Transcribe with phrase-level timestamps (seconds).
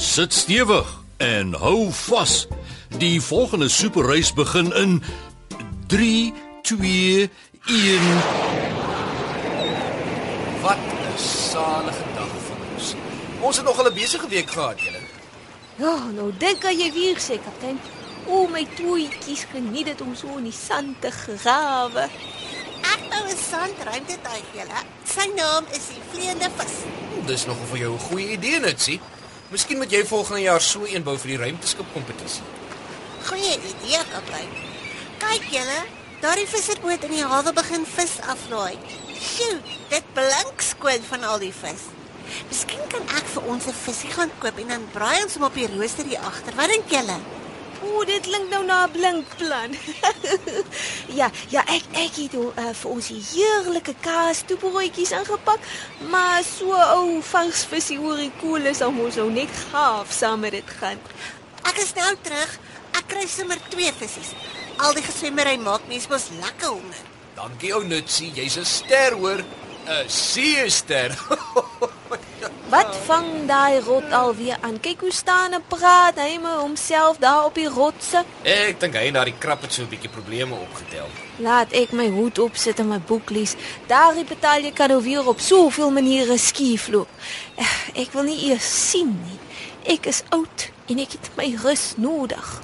[0.00, 2.46] Sit stewig en hou vas.
[2.98, 5.02] Die volgende superreis begin in
[5.86, 6.32] 3
[6.62, 7.30] 2
[7.66, 8.00] 1
[10.62, 12.94] Wat 'n salige dag vir ons.
[13.40, 15.00] Ons het nog 'n besige week gehad, julle.
[15.76, 17.80] Ja, nou dink aan jy weer sê, kaptein.
[18.26, 22.08] O my toetjies geniet dit om so in die sand te grawe.
[22.80, 24.80] Ek bou 'n sandruimtetuig, julle.
[25.04, 26.74] Sy naam is die vleiende vis.
[27.26, 29.00] Dis nogal vir jou 'n goeie idee, Nitsie.
[29.50, 32.44] Miskien moet jy volgende jaar so een bou vir die ruimteskip kompetisie.
[33.26, 34.52] Goeie idee, kaptein.
[35.18, 35.80] Kyk julle,
[36.22, 38.78] daardie visserboot in die hawe begin vis aflaai.
[39.10, 39.58] Sjoe,
[39.90, 41.88] dit blink skoon van al die vis.
[42.46, 45.54] Miskien kan ek vir ons 'n visie gaan koop en dan braai ons hom op
[45.54, 46.54] die rooster hier agter.
[46.54, 47.18] Wat dink julle?
[47.80, 49.72] O, dit klink nou na 'n blink plan.
[51.20, 55.64] ja, ja, ek ek het uh, vir ons die heerlike kaas toebroodjies ingepak,
[56.12, 60.44] maar so ou vars visie oor die koel is om ons nou net gaaf saam
[60.44, 61.00] met dit gaan.
[61.64, 62.58] Ek is nou terug.
[62.98, 64.34] Ek kry sommer twee visies.
[64.76, 67.04] Al die geswemmery maak mens mos lekker honger.
[67.36, 69.40] Dankie ou Nitsie, jy's 'n ster hoor.
[69.86, 71.16] 'n See-ster.
[72.70, 74.76] Wat vang daai rot alweer aan?
[74.80, 78.22] Kyk hoe staan en praat hy met homself daar op die rotse.
[78.46, 81.08] ek dink hy en daardie krap het so 'n bietjie probleme opgetel.
[81.38, 83.56] Laat ek my hoed opsit en my boek lees.
[83.86, 87.08] Daardie betalje kan nou weer op soveel maniere skiefloop.
[87.56, 89.38] Eh, Ek wil nie eers sien nie.
[89.94, 92.60] Ek is oud en ek het my rus nodig.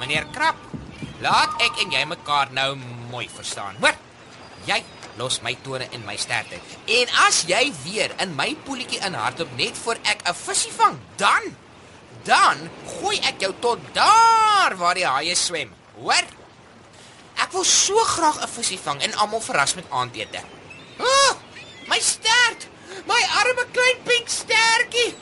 [0.00, 0.56] Meneer Krap,
[1.20, 2.76] laat ek en jy mekaar nou
[3.10, 3.74] mooi verstaan.
[3.80, 3.94] Hoor?
[4.64, 4.82] Jy
[5.18, 6.60] los my tone in my sterte.
[6.86, 11.56] En as jy weer in my poeltjie inhardop net voor ek 'n visie vang, dan
[12.24, 12.70] dan
[13.00, 15.74] gooi ek jou tot daar waar die haie swem.
[15.96, 16.24] Hoor?
[17.36, 20.40] Ek wil so graag 'n visie vang en almal verras met aandete.
[20.98, 21.34] Ah,
[21.86, 22.66] my stert!
[23.06, 25.14] My arme klein pink stertjie.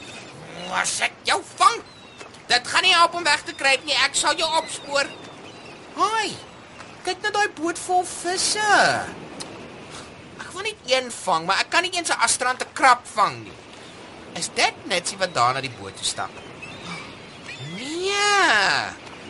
[0.71, 1.83] Was ek jou vang?
[2.47, 3.97] Dit gaan nie help om weg te kruip nie.
[4.07, 5.07] Ek sal jou opspoor.
[5.97, 6.35] Haai.
[7.07, 8.75] Kyk na daai boot vol visse.
[10.57, 13.57] Ek wil net een vang, maar ek kan nie eens 'n astrante krab vang nie.
[14.41, 16.31] Is dit net sie wat daar na die boot toe stap?
[17.77, 18.17] Nee.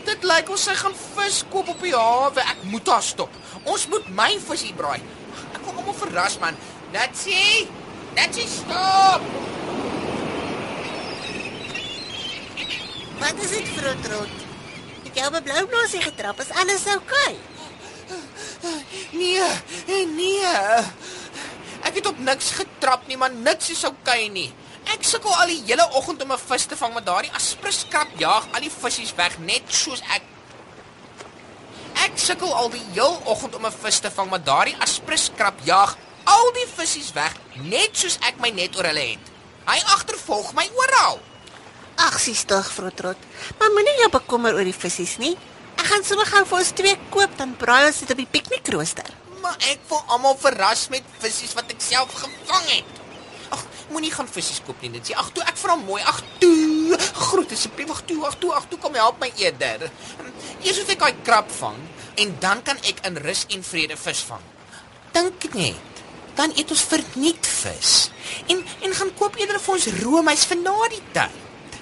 [0.04, 2.40] Dit lyk of sy gaan vis koop op die hawe.
[2.40, 3.30] Ek moet haar stop.
[3.64, 5.02] Ons moet my visie braai.
[5.54, 6.56] Ek wil hom verras man.
[6.92, 7.68] Natsie.
[8.14, 9.20] Natsie stop.
[13.18, 14.34] Wat is dit vir 'n trot?
[15.04, 16.40] Het jy op 'n blou blasie getrap?
[16.40, 17.34] Is alles oukei?
[19.12, 20.44] Nee, nee.
[21.96, 24.50] Ek het op niks getrap nie, maar niks is oukei nie.
[24.92, 28.44] Ek sukkel al die hele oggend om 'n vis te vang, maar daardie aspruskrap jaag
[28.52, 30.20] al die visse weg net soos ek.
[32.04, 35.96] Ek sukkel al die heel oggend om 'n vis te vang, maar daardie aspruskrap jaag
[36.24, 37.32] al die visse weg
[37.64, 39.24] net soos ek my net oor hulle het.
[39.64, 41.20] Hy agtervolg my oral.
[41.96, 43.16] Ag, vir 'n trot.
[43.58, 45.38] Maar moenie jou bekommer oor die visse nie.
[45.78, 49.25] Ek gaan sommer gou vir ons twee koop dan braai ons dit op die piknikrooster.
[49.46, 52.96] Maar ek wil almal verras met visse wat ek self gevang het.
[53.54, 53.60] Ag,
[53.94, 55.14] moenie gaan visse koop nie, dit sê.
[55.14, 56.00] Ag toe, ek vra mooi.
[56.02, 56.98] Ag toe.
[57.28, 57.92] Groet asseblief.
[57.94, 59.86] Ag toe, ag toe, ag toe kom help my eerder.
[60.64, 61.78] Eers moet ek daai krab vang
[62.16, 64.44] en dan kan ek in rus en vrede vis vang.
[65.14, 66.02] Dink net.
[66.36, 67.94] Dan eet ons verniet vis.
[68.50, 71.78] En en gaan koop eerder vir ons roomys vir na die tyd.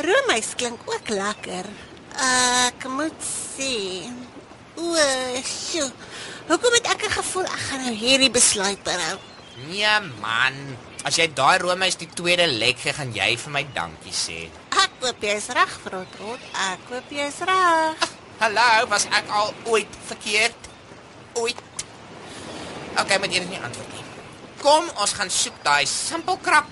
[0.00, 1.68] Roomys klink ook lekker.
[2.24, 3.74] Ek moet sê.
[4.76, 4.94] O,
[5.44, 5.90] sjoe.
[6.48, 9.18] Hoekom het ek 'n gevoel ek gaan nou hierdie besluit berou?
[9.68, 10.54] Nee man,
[11.04, 14.48] as jy daai roomys die tweede lek gee, gaan jy vir my dankie sê.
[14.70, 16.40] Ek koop jy's reg, vrot rot.
[16.72, 17.96] Ek koop jy's reg.
[18.38, 20.70] Hallo, was ek al ooit verkeerd?
[21.34, 21.60] Ooit.
[22.98, 24.04] Okay, jy het nie antwoord nie.
[24.62, 26.66] Kom, ons gaan soek daai simpel krap.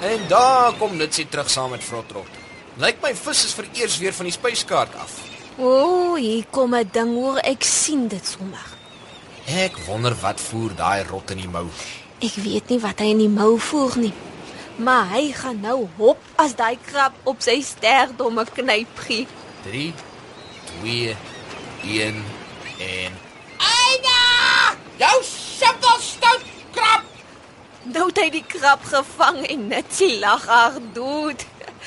[0.00, 2.37] En daar kom Nitsie terug saam met Frotrot.
[2.78, 5.16] Lyk my vis is vir eers weer van die spyskaart af.
[5.58, 8.66] O, hier kom 'n ding hoor, ek sien dit sommer.
[9.46, 11.66] Ek wonder wat voer daai rot in die mou.
[12.22, 14.12] Ek weet nie wat hy in die mou voer nie.
[14.76, 19.26] Maar hy gaan nou hop as daai krab op sy sterdomme knyp gee.
[19.64, 19.92] 3
[20.78, 21.16] 2
[21.82, 22.24] 1
[22.78, 23.12] en
[23.58, 24.22] Aina!
[24.98, 27.02] Jou simpel stout krap.
[27.82, 31.42] Nou het hy die krab gevang en Nitsie lag haar dood.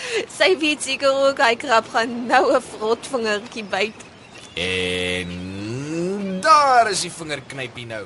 [0.38, 4.08] Sy weet seker ook hy krab gaan nou 'n vrotvingertjie byt.
[4.54, 8.06] En daar is die vingerknypie nou.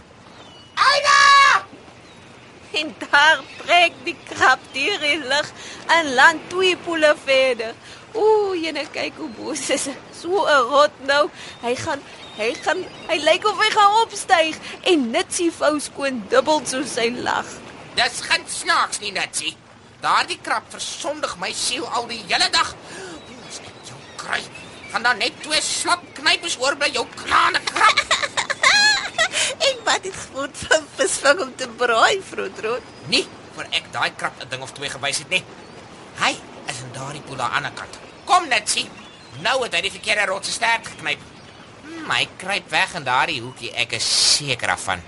[0.75, 1.65] Aida!
[2.71, 5.51] En daar trek die krab deur die lug
[5.87, 7.73] en land twee poele verder.
[8.13, 9.87] Ooh, jene kyk hoe boos is.
[10.21, 11.29] So 'n rot nou.
[11.61, 12.01] Hy gaan
[12.37, 17.09] hy gaan hy lyk of hy gaan opstyg en Nitsie vou skoon dubbel so sy
[17.09, 17.47] lag.
[17.95, 19.55] Dis geen snaaks nie, Natsie.
[20.05, 22.75] Daardie krap versondig my siel al die hele dag.
[23.33, 24.37] Ons net jou kry.
[24.91, 28.03] Gaan dan net twee slap knypers oorbly jou knaande krap.
[29.65, 32.85] En wat het geword van visvang om te braai, Frotrot?
[33.09, 33.23] Nie
[33.55, 35.43] voor ek daai krap 'n ding of twee gewys het nie.
[36.21, 36.31] Hy
[36.69, 37.99] is in daardie poel aan die ander kant.
[38.25, 38.89] Kom Natsie.
[39.41, 41.21] Nou het hy die verkeerde rotse stert geknyp.
[41.81, 45.01] Hmm, hy kruip weg in daardie hoekie, ek is seker daarvan.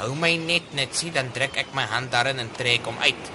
[0.00, 3.30] Hou my net Natsie, dan druk ek my hand daarin en trek hom uit.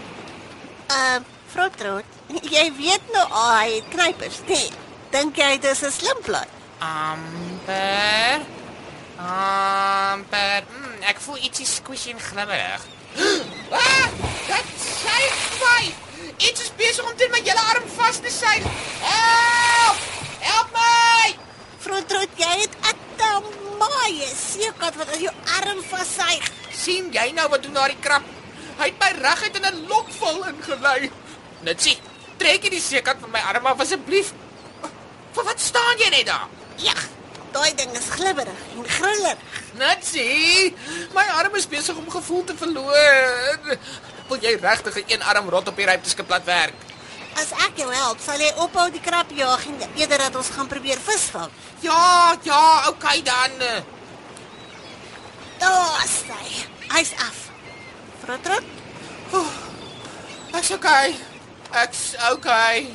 [0.92, 1.18] Uh,
[1.50, 2.06] Frotrot,
[2.56, 4.68] jy weet nou al hy het knypers, nee.
[5.14, 6.50] Dink jy dit is 'n slim plan?
[6.84, 8.44] Amper.
[9.18, 10.66] Amper.
[10.70, 12.84] Mm, ek voel ietsie squishy en glibberig.
[13.76, 14.08] Ah,
[14.48, 15.84] dit syk my.
[16.38, 18.68] Iets is besig om teen my hele arm vas te syg.
[19.02, 19.98] Help!
[20.44, 21.34] Help my!
[21.82, 26.52] Frotrot, jy het 'n tamaie seekat wat aan jou arm vassyg.
[26.72, 28.22] sien jy nou wat doen daardie krap?
[28.80, 31.12] Hy het my reguit in 'n lokval ingelei.
[31.63, 31.98] Nitsie,
[32.38, 34.33] trek jy die seekant van my arm af asseblief.
[35.36, 36.48] Vir wat staan jy net daar?
[36.77, 36.94] Ja,
[37.51, 39.38] daai ding is glibberig en griller.
[39.74, 40.75] Nitsie,
[41.13, 43.77] my arm is besig om gevoel te verloor.
[44.27, 46.74] Wil jy regtig 'n een arm rot op die rypteskip laat werk?
[47.36, 50.68] As ek jou help, sal jy ophou die krap jag en eerder dat ons gaan
[50.68, 51.51] probeer visvang.
[51.80, 53.51] Ja, ja, okay dan.
[55.60, 56.66] Daar's hy.
[56.95, 57.55] Hy's af.
[58.22, 58.64] Frotrot,
[60.56, 61.16] Ek's okay.
[61.76, 62.88] Ek's okay.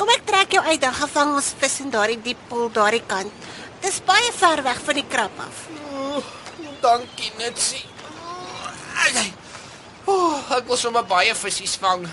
[0.00, 3.48] kom ek trek jou uit dan gevang ons vis in daardie diep poel daardie kant.
[3.84, 5.66] Dis baie ver weg van die krap af.
[5.92, 6.24] Oh,
[6.80, 7.84] dankie, Nitsie.
[8.96, 9.26] Ai.
[10.08, 12.06] Oh, ek wil sommer baie visse vang.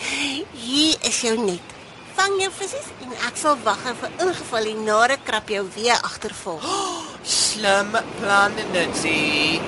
[0.00, 1.76] Hier is jou net.
[2.18, 6.66] Vang jou visse en ek sal wag vir ingeval die nare krap jou weer agtervolg.
[7.38, 9.60] Slim plan, Nitsie.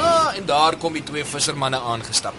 [0.00, 2.34] Ah, en daar kom die twee vissermanne aangestap.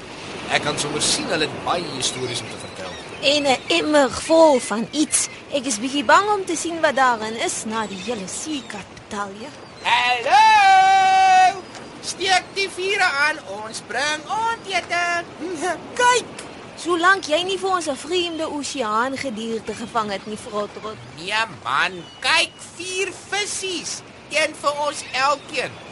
[0.51, 2.93] Ek kan sommer sien hulle het baie stories om te vertel.
[3.33, 5.27] En 'n emmer vol van iets.
[5.53, 9.47] Ek is bietjie bang om te sien wat daarin is na die hele seekat betalje.
[9.83, 11.61] Hallo!
[12.01, 13.37] Steek die vure aan.
[13.63, 15.23] Ons bring ontete.
[16.01, 16.33] Kyk,
[16.77, 20.97] solank jy nie vir ons 'n vreemde oseaan gedierte gevang het nie, Frotrot.
[21.15, 24.01] Ja man, kyk, vier visse.
[24.29, 25.90] Een vir ons elkeen.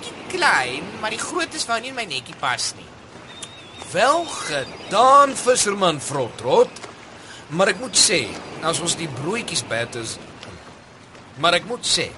[0.00, 2.88] Bietjie klein, maar die grootes wou nie in my netjie pas nie.
[3.92, 6.88] Wel gedaan, visserman Frotrot.
[7.50, 8.24] Maar ek moet sê,
[8.64, 10.18] as ons die broodjies byt is
[11.40, 12.10] Maar ek moet sê,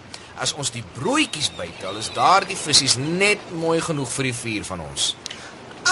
[0.43, 4.82] as ons die broodjies bytel, is daardie visse net mooi genoeg vir die vier van
[4.82, 5.12] ons.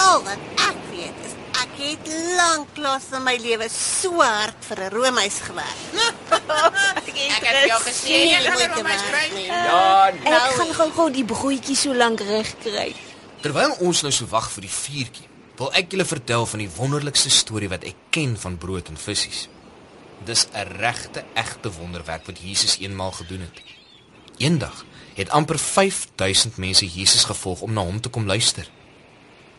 [0.01, 2.09] Al wat ek weet is ek het
[2.39, 5.79] lanklaas in my lewe so hard vir 'n roomhuis gewerk.
[7.29, 9.33] Ek het jou gesê jy Geen gaan moeite er my werd skryf.
[9.33, 9.45] nie.
[9.45, 12.95] Ja, Ek gaan gou-gou die broodjie so lank reg kry.
[13.41, 17.29] terwyl ons nou so wag vir die vuurtjie, wil ek julle vertel van die wonderlikste
[17.29, 19.47] storie wat ek ken van brood en visse.
[20.25, 23.61] Dis 'n regte egte wonderwerk wat Jesus eenmaal gedoen het.
[24.37, 24.85] Eendag
[25.15, 28.67] het amper 5000 mense Jesus gevolg om na hom te kom luister.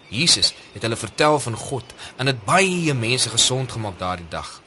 [0.09, 1.85] Jesus het hulle vertel van God
[2.17, 4.62] en het baie mense gesond gemaak daardie dag.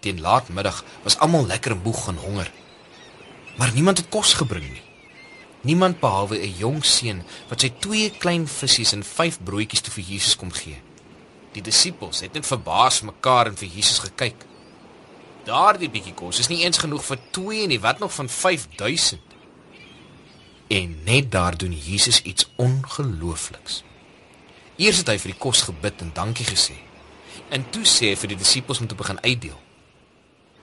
[0.00, 2.50] Teen laatmiddag was almal lekker moeg en honger.
[3.56, 4.82] Maar niemand het kos gebring nie.
[5.60, 10.04] Niemand behalwe 'n jong seun wat sy twee klein visse en vyf broodjies te vir
[10.04, 10.80] Jesus kom gee.
[11.52, 14.44] Die disippels het net verbaas mekaar en vir Jesus gekyk.
[15.44, 19.20] Daardie bietjie kos is nie eens genoeg vir 2 nie, wat nog van 5000.
[20.68, 23.82] En net daar doen Jesus iets ongeloofliks.
[24.76, 26.76] Eers het hy vir die kos gebid en dankie gesê.
[27.48, 29.56] En toe sê hy vir die disippels om te begin uitdeel.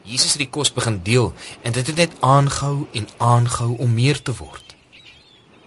[0.05, 4.21] Jesus het die kos begin deel en dit het net aangehou en aangehou om meer
[4.21, 4.75] te word.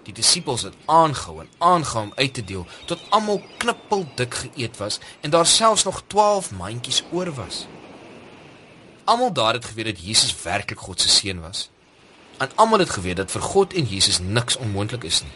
[0.06, 5.00] Die disippels het aangehou en aangehou om uit te deel tot almal knippeldik geëet was
[5.20, 7.66] en daar selfs nog 12 mandjies oor was.
[9.04, 11.70] Almal daar het geweet dat Jesus werklik God se seun was.
[12.38, 15.34] En almal het geweet dat vir God en Jesus niks onmoontlik is nie.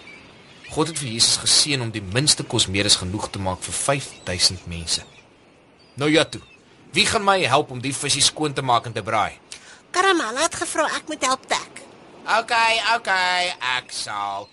[0.71, 3.75] God het vir Jesus geseën om die minste kos meer as genoeg te maak vir
[3.75, 5.02] 5000 mense.
[6.00, 6.40] Nou ja toe.
[6.92, 9.38] Wie gaan my help om die visse skoon te maak en te braai?
[9.92, 11.80] Karamella het gevra ek moet help tek.
[12.38, 12.52] OK,
[12.96, 13.08] OK,
[13.78, 14.49] ek sal.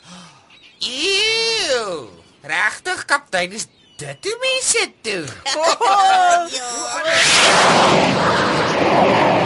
[0.79, 2.07] Ew!
[2.41, 3.67] Regtig, kaptein, is
[3.99, 5.27] dit hoe mense doen?
[9.29, 9.38] Ja.